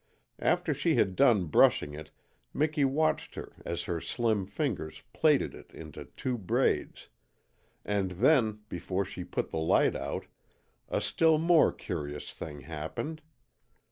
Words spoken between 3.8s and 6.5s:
her slim fingers plaited it into two